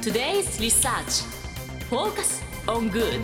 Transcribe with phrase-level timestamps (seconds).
[0.00, 1.24] Today's Research.
[1.88, 3.22] Focus on Good.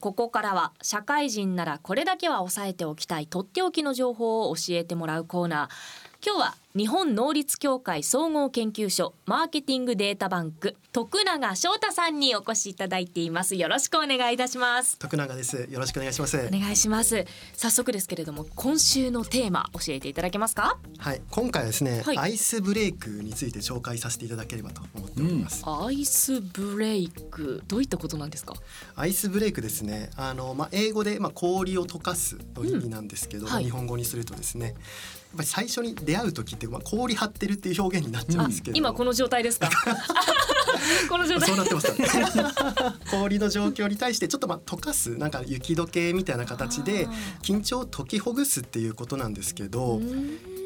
[0.00, 6.01] ここからは社会人ならこれだけは押さえておきたいとっておきの情報を教えてもらうコーナー。
[6.24, 13.56] 今日は日本能率協会総合研究所マーケティングデータバンク徳永翔太さんにお越しいただいています。
[13.56, 15.00] よろしくお願いいたします。
[15.00, 15.66] 徳永です。
[15.68, 16.36] よろしくお願いします。
[16.36, 17.26] お願いします。
[17.54, 20.78] 早速ですけれども今週のテーマ教えていただけますか？
[20.98, 21.20] はい。
[21.28, 22.18] 今回はですね、はい。
[22.18, 27.64] アイスブレイクについて紹介させていただければと思っております、アイスブレイク。
[27.66, 28.54] どういったことなんですか？
[28.94, 30.10] アイスブレイクですね。
[30.14, 33.52] あのまあ英語でまあ氷を溶かすの意味なんですけど、うん。
[33.52, 33.64] はい。
[33.64, 34.72] 日本語にするとですねや
[35.32, 39.70] っぱり最初に出会う時ってまあ氷張ってるっていう表現になっちゃうんですけど、今この状態ですか？
[41.08, 41.48] この状態。
[41.48, 41.92] そうなってます
[43.10, 47.06] 氷の状況に対してちょっとまあ溶かすなんか雪解けみたいな形で
[47.42, 50.00] 緊張を解きほぐすっていうことなんですけど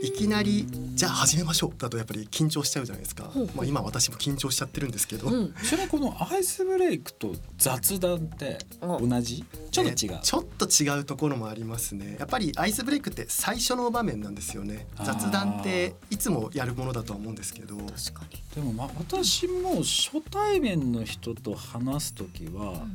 [0.02, 3.24] いきなりじゃあ始めましょうだとやっぱり緊張しちゃうじゃないですか。
[3.24, 3.56] ほうほう。
[3.56, 5.55] まあ今私も緊張しちゃってるんですけど、うん。
[5.62, 9.44] ちなみにこのアイスブレイクと雑談って同じ？
[9.70, 10.12] ちょっと違う？
[10.14, 12.17] えちょっと違うところもありますね。
[12.19, 14.86] やっぱりアイスブレイクって最初の場面なんですよね。
[15.02, 17.77] 雑談っていつもやるものだとは思うんですけど。
[17.77, 18.42] 確かに。
[18.55, 22.86] でもまあ私も初対面の人と話す時は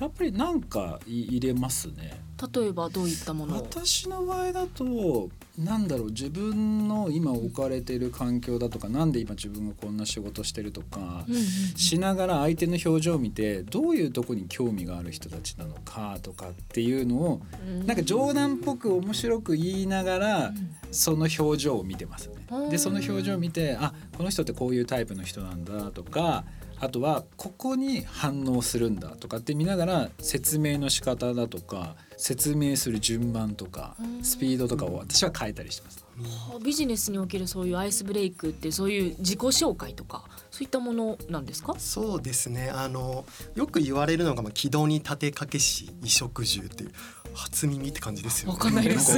[0.00, 2.20] やっぱりなんかい入れますね
[2.54, 3.62] 例えばどういったものを？
[3.62, 17.86] 私の場合だとなんだろう自分の今置かれている環境だとかなんで今自分がこんな仕事してるとかうんうんしながら相手の表情を見てどういうとこに興味がある人たちなのかとかっていうのをうん。
[17.86, 20.52] なんか冗談っぽく面白く言いながら
[20.92, 22.70] その表情を見てますうんね。
[22.70, 26.44] でその表情を見てあこの人ってこういうタイプの人なんだとか
[26.80, 34.24] あとはここに反応するんだとかって見ながら説明の仕方だとか説明する順番とかうん。
[34.24, 36.04] スピードとかを私は変えたりしてます。
[36.20, 41.74] はあビジネスにおけるそういうアイスブレイクってそういう自己紹介とかそういったものなんですか？
[41.78, 42.70] そうですね。
[42.70, 46.92] あのよく言われるのがまあ軌道に立てかけし衣食住っていう
[47.38, 48.48] 初耳って感じですよ。
[48.48, 49.16] ねわかんないです。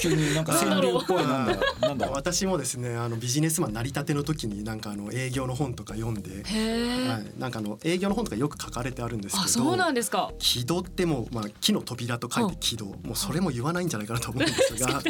[0.00, 1.58] 急になんか川柳っぽいなんだ。
[1.80, 10.32] なんだ 私もですねあのビジネスマン成り立ての時になんかあの営業の本とか読んで、はい、なんかあの営業の本とかよく書かれてあるんですけどあそうなんですか。
[10.38, 15.02] 軌道ってもう、まあ、木の扉と書いて軌道、もうそれも言わないんじゃないかなと思うんですが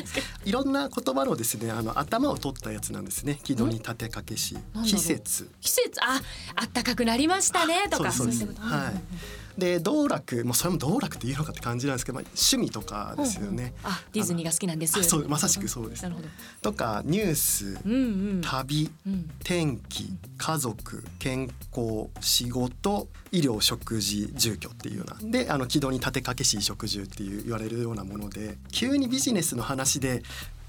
[0.44, 3.40] いろんな言葉のですねあの頭を取ったやつなんですね。
[3.42, 5.48] 軌道に立てかけし季節。
[5.60, 6.00] 季節。
[6.02, 6.20] あ
[6.54, 8.12] あったかくなりましたねとか。
[8.12, 16.02] そうですいったことはいで道楽もうそれも道楽っていうのかって感じなんですけど、まあ、趣味とかですよね、あディズニーが好きなんですあそうまさしくそうです。
[16.02, 16.28] なるほど。
[16.62, 17.96] とかニュースうんう
[18.38, 18.40] ん。
[18.42, 19.30] 旅うん。
[19.42, 25.30] 天気家族健康仕事医療食事住居っていうような。
[25.30, 30.22] であの軌道に立てかけし食住っていう言われるようなもので急にビジネスの話で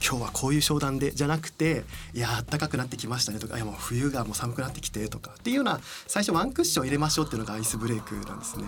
[0.06, 8.66] 今日はこういう商談でじゃなくていや暖かくなってきましたねとかいやもう冬がもう寒くなってきてとかっていうような最初ワンクッション入れましょうっていうのがアイスブレイクなんですね。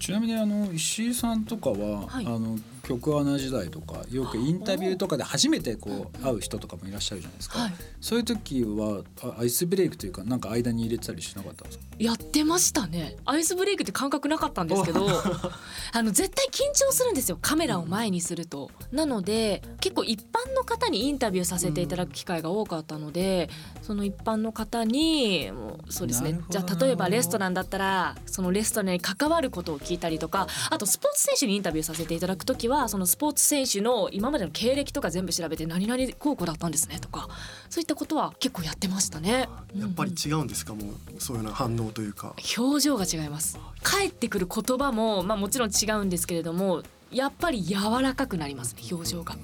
[0.00, 7.72] ちなみにあの石井さんとかは、はいあの曲穴時代とかよくインタビューとかで初めてこう会う人とかもいらっしゃるじゃないですか、はい。
[8.00, 11.84] そういう時はあアイスブレイクというかなんか間に入れてたりしなかったんですか？
[11.98, 13.16] やってましたね。
[13.24, 15.06] アイスブレイクって感覚なかったんですけど
[15.92, 17.38] あの絶対緊張するんですよ。
[17.40, 18.70] カメラを前にすると。
[18.90, 23.48] なので結構一般の方にインタビューさせていただく機会が多かったので、
[23.82, 26.40] その一般の方にもうそうですね。
[26.50, 37.28] じゃあ例えばレストランだったらそのレストランに関わることを聞いたりとかあとスポーツ選手にインタビューさせていただく時はそのスポーツ選手の今までの経歴とか全部調べて何々高校だったんですねとか
[37.70, 39.48] そういったことは結構やってましたね。
[39.76, 40.74] やっぱり違うんですか？
[40.74, 42.34] もうそういうような反応というか。
[42.58, 43.58] 表情が違います。
[43.82, 49.36] 返ってくる言葉もまあもちろん違うんですけれどもやっぱり柔らかくなりますね表情が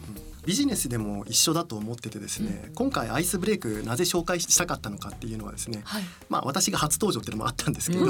[0.48, 6.03] ビジネスでも一緒だと思っててですね、今回アイスブレイクなぜ紹介したかったのかっていうのはですね、はい。
[6.31, 8.06] まあ私が初登場っていうのもあったんですけど、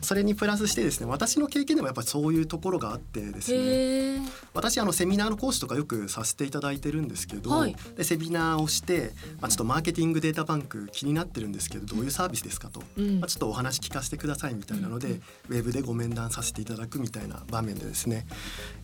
[0.00, 4.24] それにプラスしてですね私の経験でもやっぱりそういうところがあってですね
[4.54, 7.74] 私あのセミナーの講師とかよくさせていただいてるんですけど、はい。
[7.96, 9.10] でセミナーをして、
[9.40, 13.18] まあ、ちょっとマーケティングデータバンク気になってるんですけどどういうサービスですかと、うん。
[13.18, 18.24] まあ、ちょっとお話聞かせてくださいみたいなので、ウェブでご面談させていただくみたいな場面でですね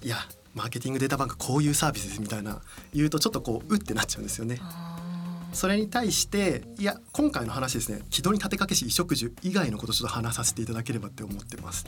[0.02, 0.16] いや
[0.54, 2.60] マーケティングデータバンクこういうサービスですみたいな
[2.92, 4.60] 言うとちょっとこううってなっちゃうんですよね。
[5.52, 11.84] それに対していや今回の話ですね軌道に立てかけし衣食住以外のことをちょっと話させていただければって思ってます。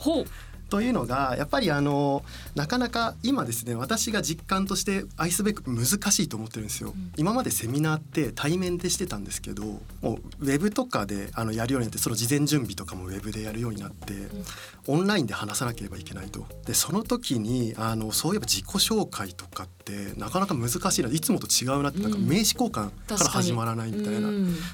[0.69, 2.23] というのがやっぱりあの
[2.55, 14.43] なかなか今ですね私が実感としてアイスブレイク難しいと思ってるんですよ、うん、今までセミナーって対面でしてたんですけどもうウェブとかであのやるようになってその事前準備とかもウェブでやるようになって、うん、
[14.87, 16.45] オンラインで話さなければいけないと。
[16.65, 24.29] でその時にあのそういえば自己紹介とかってなかなか難しいないつもと違うなってなんか名刺交換から始まらないみたいな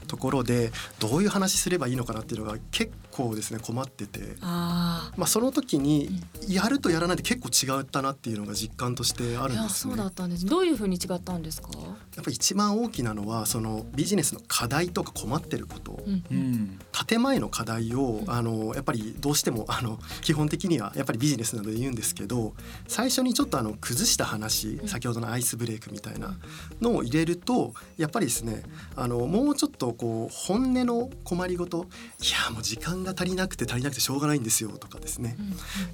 [0.08, 4.38] ところでどういう話すればいいのかなっていうのが結構ですね困ってて。
[4.42, 6.10] あまあその時に
[6.48, 10.46] やるとやらないで結構違ったなっていうのが実感としてあるんです、ね、そうだったんです。
[10.46, 11.69] どういうふうに違ったんですか？
[12.16, 22.54] やっぱり一番大きなのはそのビジネスの課題とか困ってること、うん、建前の課題をあのやっぱりどうしてもあの基本的にはやっぱりビジネスなどで言うんですけど
[22.88, 26.38] 最初にちょっとあの崩した話、先ほどのアイスブレイクみたいな
[26.80, 28.64] のを入れるとやっぱりですね
[28.96, 31.88] あのもうちょっとこう本音の困りごと
[32.19, 35.38] いやもう時間が足りなくて足りなくてしょうがないんですよとかですね、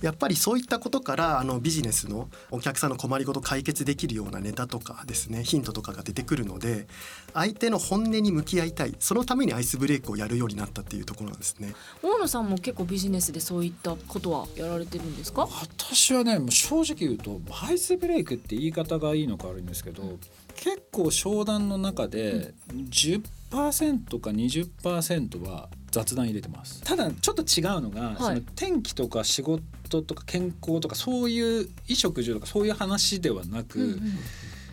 [0.01, 6.87] やっぱりそういったことからあのビジネスのお客さんの困りごと解決できるようなネタとかですねヒントとかが出てくるので
[7.33, 8.95] 相手の本音に向き合いたい。
[8.99, 11.73] そのためにアイスブレイクをやるようになったっていうところなんですね。
[12.01, 15.47] 大野さんも結構ビジネスでそういったことはやられてるんですか？
[15.61, 20.17] 私はねもう正直言うとアイスブレイクって言い方がいいのか悪いんですけど、
[20.55, 26.81] 結構商談の中で10%か20%は雑談入れてます。
[26.83, 34.01] ただちょっと違うのが、はい、その天気とか仕事とか健康とかそういう衣食住とかそういう話ではなく、うんうん、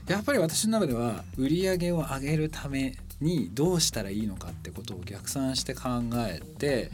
[0.07, 6.91] やっぱり私の中では売り上げを上げるためにどうしたらいいのかってことを逆算して考えて、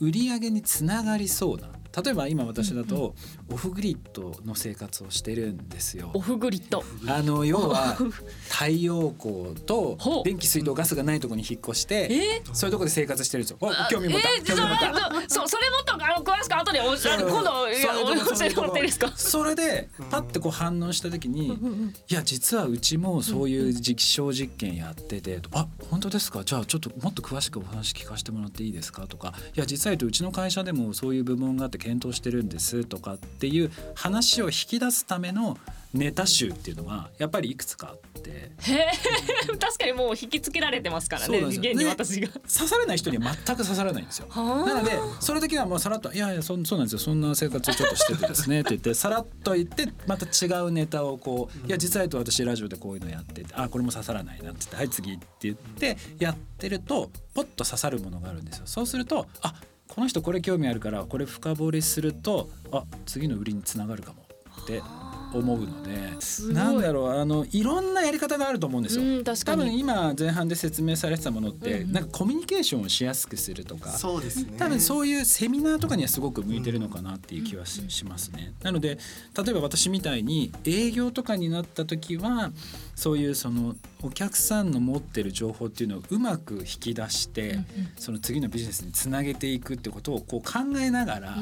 [0.00, 1.68] 売り上げにつながりそうな
[2.04, 3.14] 例えば今私だと
[3.50, 6.10] オフグリッドの生活をしてるんですよ。
[6.14, 7.96] オフグリッドあの要は
[8.50, 13.58] 太陽光と電気水道ガスがないところに引っ越して、そういうところで生活してるんですよ。
[13.90, 14.28] 興味持った？
[14.44, 15.28] 興味持った？
[15.28, 17.50] そそれもっとあの詳しく後でお今度
[18.36, 19.12] 教えてもらっていいですか？
[19.16, 21.48] それでパッてこう反応した時に、
[22.08, 26.42] いや実はうちもそういう実証実験やってて、あ本当ですか？
[26.44, 29.06] じゃあちょっともっと詳しくお話聞かせてもらっていいですか？
[29.06, 35.56] とか、いや実際とうちの会社でもそういう部門があって検討してるんですとかっていう話を引き出すための
[35.94, 38.06] ネタ集っていうのはやっぱりいくつかあって。
[39.60, 42.28] 確かにもう引きつけられてますからね現に私が。
[42.28, 44.28] 刺されない人には全く刺さらないんですよ。
[44.34, 46.98] なのでそれだけはもうさらっと「いやいやそそうなんですよ。
[46.98, 58.62] そんな生活をちょっとしててですね」 って言ってさらっと言ってまた違うネタをこう「いや実はと私ラジオでこういうのやっててあこれも刺さらないな」って言って「はい次」って言ってやってるとポッと刺さるものがあるんですよ。
[58.66, 59.54] そうするとあ
[59.88, 64.22] この人これ興味あるからこれ深掘りするとあ次の売りにつながるかも
[64.62, 64.82] って
[65.36, 69.04] 思うのでなんだろうあのいろんなやり方があると思うんですよ。
[69.04, 78.52] うん、多分今前半で説明されてたものって、うん、なんかコミュニケーションをしやすくするとかそうです、ね、多分そういうセミナーとかにはすごく向いてるのかなっていう気はし,、しますね。
[78.62, 78.98] なので
[79.36, 82.52] 例えば私みたいに営業とかになった時は
[82.94, 87.66] そういうそのお客さんの持ってる情報っていうのをうまく引き出して、うんうん、
[87.98, 91.36] その次のビジネスにつなげていくってことをこう考えながら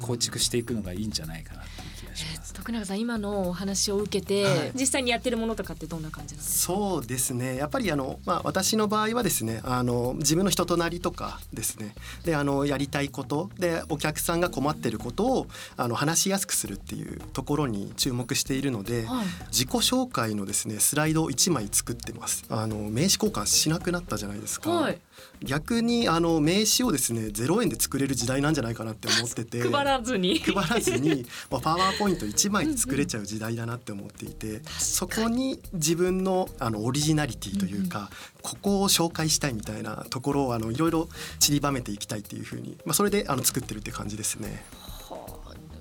[0.00, 2.54] 構築していくのがいいんじゃないかなっていう気がします。
[2.54, 6.74] 徳永さん今のお話を受けて、はい、実際にやってるものとかってどんな感じなんですか？
[6.74, 7.56] そうですね。
[7.56, 11.94] やっぱりあの、まあ、私の場合はですねあの自分の人となりとかですね。
[12.24, 15.46] であのやりたいことでお客さんが困ってることを
[15.76, 22.44] あの話しやすくするっていうところに注目しているので、はい、自己紹介のですねスライドを1枚作ってます。
[22.48, 24.98] あの名刺交換しなくなったじゃないですか、はい、
[25.42, 29.62] 逆にあの名刺をですね0円で作れる時代なんじゃないかなって思ってて。
[29.62, 30.38] 配らずに。
[30.38, 34.60] 配らずに、 まあ、パワーポイント1枚で作れちゃう時代だなって思っていて。
[34.78, 38.10] そこに自分のあのオリジナリティというか、
[38.42, 41.08] ここを紹介したいみたいなところをあのいろいろ
[41.38, 44.64] 散りばめていきたいっていうふうに、まあ、それであの作ってるって感じですね。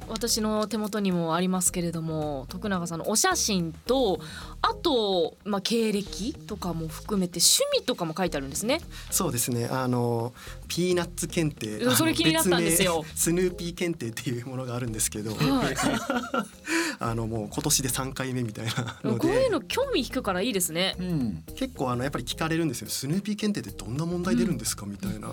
[0.10, 4.20] 私の手元にもありますけれども徳永さんのお写真と
[4.62, 8.82] あと、まあ、経歴とかも含めて趣味とかも書いてあるんですね。
[9.10, 9.68] そうですね。
[9.72, 10.34] あの
[10.68, 11.90] ピーナッツ検定。
[11.92, 13.06] それ気になったんですよ。
[13.16, 15.76] スヌーピー検定っていうものがあるんですけど、はい、
[17.00, 18.72] あのもう今年で3回目みたいな
[19.18, 22.90] こういうの興味引くからいいですね、うん、結構あのやっぱり聞かれるんですよ。
[22.90, 25.30] スヌーピー検定ってどんな問題出るんですか、みたいな、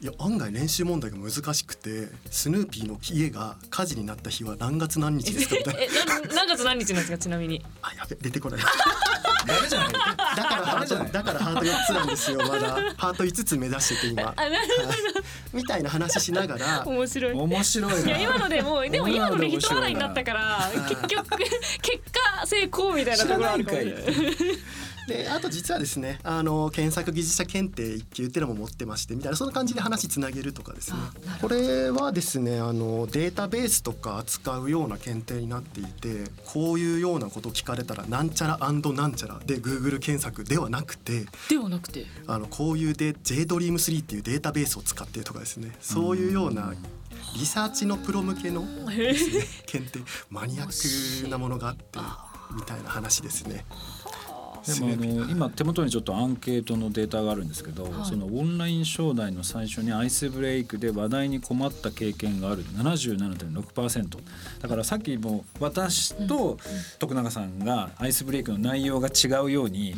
[0.00, 5.80] いや案外練習問題が難しくてスヌーピーの家が火事になった日は何月何日ですかみたいな。
[6.34, 7.64] 何月何日なんですかちなみに。
[7.82, 8.60] あやべ出てこない
[9.46, 9.92] ダメじゃない。
[9.92, 12.38] だからハートだからハート4つなんですよ。
[12.38, 12.68] まだ。
[12.96, 14.34] ハート5つ目指してて今、
[15.52, 16.84] みたいな話しながら。
[16.86, 17.32] 面白い。
[17.32, 21.52] 面白いいや今のでもでも今ので一笑いになったから結局結
[22.40, 24.04] 果成功みたいなところあるかもしれない
[25.06, 30.98] であと実はですねあの検索技術者検定1級っていうのも持ってましてみたいなそんな感じで話つなげるとかですね。
[31.40, 42.06] これはですねあのデータベースとか扱うような検定になっていてこういうようなことを聞かれたらなんちゃらなんちゃらで Google 検索ではなくてではなくて？
[42.26, 45.72] あのこういうで JDream3 っていうデータベースを使ってとかですね。
[45.80, 46.74] そういうような
[47.38, 49.14] リサーチのプロ向けのね
[49.66, 51.98] 検定マニアックなものがあって
[52.54, 53.64] みたいな話ですね。
[54.66, 64.18] でもあの今手元にちょっとアンケートのデータがあるんですけど、はい、そのオンライン商談の最初にアイスブレイクで話題に困った経験がある77.6%
[64.60, 66.58] だからさっきも私と
[66.98, 69.94] 徳永さんがアイスブレイクの内容が違うように、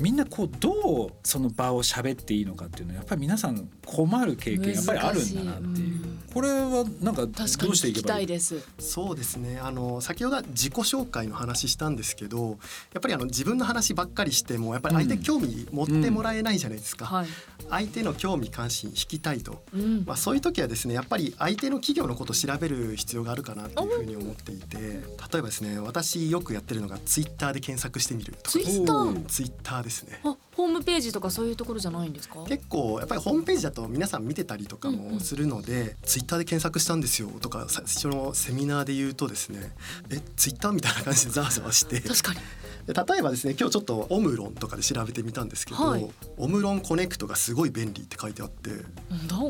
[0.00, 6.05] みんなこうどうその場を喋っていいのかっていうのはやっぱり皆さん困る経験やっぱりあるんだなっていう。
[6.36, 8.40] これはなんかどうしていけばいい？
[8.78, 9.58] そうですね。
[9.58, 12.58] あの先ほど自己紹介の話したんですけど
[12.92, 17.10] やっぱりあの自分の話ばっかりしてもやっぱり相手興味持ってもらえないじゃないですか、うん。
[17.12, 17.28] うんはい、
[17.70, 25.00] 相手の興味関心引きたいと、うん、まあ、そういう時はですねやっぱり相手の企業のことを調べる必要があるかなというふうに思っていて例え
[25.38, 28.50] ばですね私よくやってるのがツイッターで検索してみるとか。
[28.50, 29.24] ツイッター？
[29.24, 30.20] ツイッターですね。
[30.22, 32.44] ホームページとかそういうところじゃないんですか？
[32.46, 35.80] 結構やっぱりホームページだと皆さん見てたりとかもするので、うん。
[35.80, 39.72] うん、ツイッターで検索したんですよとか最初のセミナーで言うとですね
[40.10, 42.00] えツイッターみたいな感じでざわざわして。
[42.00, 42.40] 確かに。
[42.86, 48.76] 例えばですね今日ちょっとオムロンとかで調べてみたんですけど、はい、オムロンコネクトがすごい便利って書いてあってな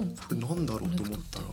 [0.00, 0.64] ん？
[0.64, 1.44] だろうと思ったら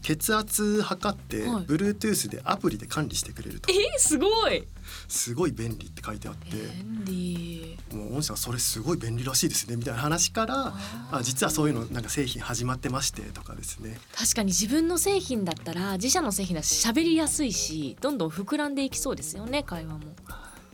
[0.00, 3.68] 血圧測って、はい、Bluetooth でアプリで管理してくれると。
[3.72, 4.64] えー、すごい
[5.08, 6.50] すごい便利って書いてあって。
[6.56, 7.78] 便利。
[7.92, 10.74] もう御社それすごい便利らしいですねみたいな話から
[11.12, 13.98] あ実はそういうのなんか製品始まってましてとかですね。
[14.16, 20.00] 確かに自分の製品だったら自社の製品だし喋りやすいしどんどん膨らんでいきそうですよね会話も。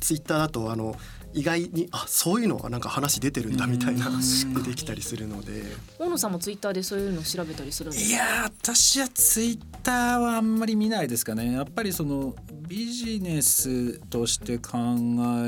[0.00, 0.97] ツイッターだとあの
[1.33, 5.63] 意外にあそういうのはなんか話出てるんだみたいな出てきたりするので。
[5.99, 11.53] 大野さんもツイッターでそういうの調べたりするんですかいや私はツイッターはあんまり見ないですかね。
[11.53, 12.35] やっぱりその
[12.71, 14.79] ビジネスとして考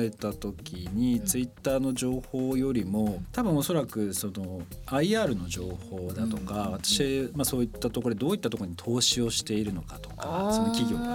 [0.01, 11.12] えた時に、ツイッターの情報よりも多分おそらくその IR の情報だとか、私、まあ、そういったところでどういったところに投資をしているのかとかその企業が。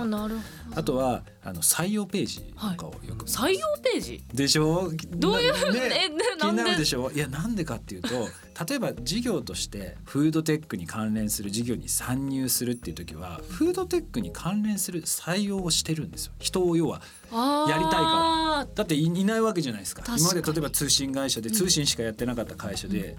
[0.76, 4.24] あとはあの採用ページとかをよく、はい、採用ページ？
[4.34, 4.92] でしょ？
[5.16, 5.54] どういう？
[5.54, 6.12] ふうに、ね、
[6.42, 7.10] 気になるでしょ？
[7.10, 8.10] いやなんでかっていうと
[8.68, 16.34] 例えば事業としてフードテックに関連する事業に参入するっていう時はフードテックに関連する採用をしてるんですよ。
[16.40, 17.02] 人を要は
[17.70, 18.68] やりたいから。
[18.76, 20.04] だっていないわけじゃないですか。
[20.06, 23.18] 今まで例えば通信会社で通信しかやってなかった会社で、うん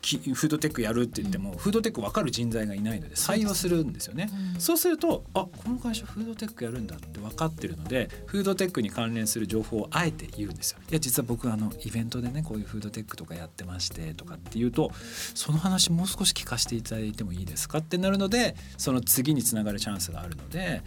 [0.00, 4.30] フードテックやるって言っても、フードテック分かる人材がいないので採用するんですよね。
[4.58, 10.78] そうするとあこの会社フードテックやるんだって分かってるのでフードテックに関連する情報をあえて言うんですよ。
[10.88, 14.90] いや実は僕あのイベントでねこういうフードテックとかやってましてとかっていうと
[15.34, 20.82] その話もう少し聞かせていただいてもいいですかってなるのでその次につながるチャンスがあるので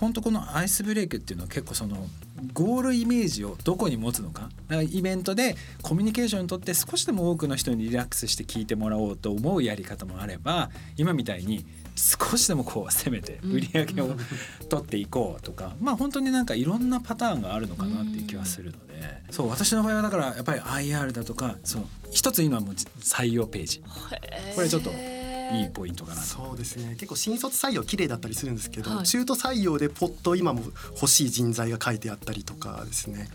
[0.00, 2.08] 本当このアイスブレイクっていうのは結構その
[2.52, 4.50] ゴールイメージをどこに持つのか。
[4.68, 11.64] だからイベントでコミュニケーションにとって少しでも多くの人にリラックスして聞いてもらおうと思うやり方もあれば今みたいに
[11.94, 14.16] 少しでもこう攻めて売り上げを
[14.68, 23.82] 取っていこうとか、まあ本当になんかいろんなパターンがあるのかなっていう気はするので、そう私の場合はだからやっぱり IR だとかそう一つ今も採用ページ。
[24.54, 24.90] これちょっと
[25.54, 26.94] いいポイントかなそうですね。
[26.94, 30.62] 結構新卒採用綺麗だったりするんですけど、はい、中途採用でポッと今も
[30.92, 33.28] 欲しい人材が書いてあったりとかですね。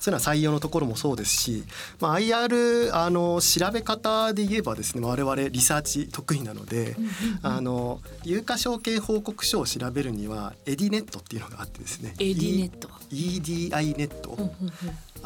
[0.00, 1.64] そういうのは採用のところもそうですし、
[2.00, 6.96] まあ、IR あの調べ方で言えばですね我々リサーチ得意なので、
[7.42, 12.14] あの有価証券報告書を調べるにはエディネットっていうのがあってですね。
[12.18, 12.88] エディネット。
[13.10, 14.36] EDI ネット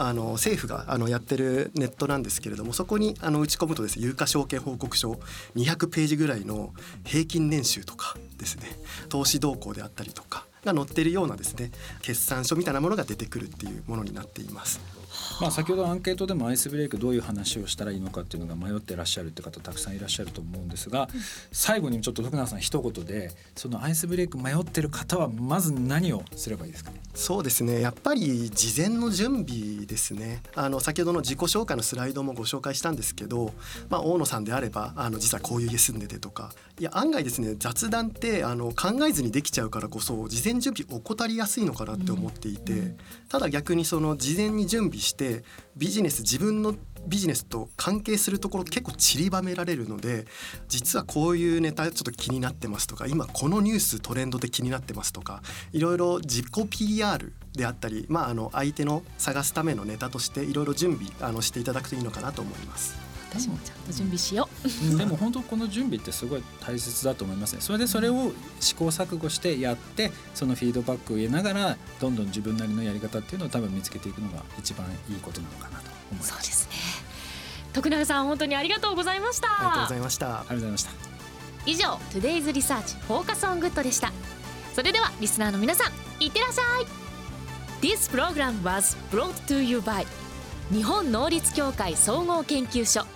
[0.02, 5.12] あの政府があのやってるネットなんですけれどもそこにあの打ち込むとですね有価証券報告書
[5.56, 6.72] 200ページぐらいの
[7.04, 8.62] 平均年収とかですね
[9.10, 11.70] 投資動向であったりとかが載っているようなですね
[12.02, 14.80] 決算書みたいなものが出てくるっていうものになっています。
[15.40, 21.08] まあ、先ほどアンケートでもアイスブレイクどういう話をしたらいいのかっていうのが迷ってらっしゃるって方たくさんいらっしゃると思うんですが、
[21.50, 27.00] 最後にちょっと徳永さん一言でそのアイスブレイク迷ってる方はまず何をすればいいですかね？
[27.14, 27.80] そうですね。
[27.80, 30.42] やっぱり事前の準備ですね。
[30.54, 33.52] あの先ほどの自己紹介のスライドもご紹介したんですけど、
[33.88, 42.96] まあ、大野さんであればあの実はこういう家住んでてとかいや案外ですね雑談ってあの考えずにできちゃうからこそ事前準備怠りやすいのかなって思っていて、
[43.28, 45.42] ただ逆にその事前に準備備して
[45.76, 46.74] ビジネス自分の
[47.06, 50.26] ビジネスと関係するところ結構散りばめられるので
[50.68, 55.42] 実はこういうネタちょっと気になってますとか今このニューストレンドで気になってますとか
[55.72, 63.09] いろいろ自己 PR であったり、まあ、あの相手の探すためのネタとしていろいろ準備あのしていただくといいのかなと思います。
[63.30, 64.48] 私もちゃんと準備しよ
[64.94, 67.60] う、でも本当この準備ってすごい大切だと思いますね。
[67.60, 76.28] それでそれを試行錯誤してやってそのフィードバックを得ながらどんどん自分なりのやり方っていうのを多分見つけていくのが一番いいことなのかなと思います。
[76.30, 76.74] そうですね。
[77.72, 79.48] 徳永さん本当にありがとうございました。
[79.48, 80.26] ありがとうございました。
[80.26, 80.90] ありがとうございました。
[81.66, 84.12] 以上 Today's Research フォーカスオングッドでした。
[84.74, 85.92] それではリスナーの皆さん
[86.24, 86.86] いってらっしゃい。
[87.80, 90.04] This program was brought to you by
[90.70, 93.06] 日本能率協会総合研究所